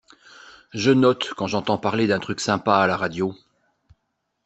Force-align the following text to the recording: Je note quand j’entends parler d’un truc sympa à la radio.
Je 0.73 0.89
note 0.89 1.31
quand 1.37 1.45
j’entends 1.45 1.77
parler 1.77 2.07
d’un 2.07 2.17
truc 2.19 2.39
sympa 2.39 2.77
à 2.77 2.87
la 2.87 2.97
radio. 2.97 3.35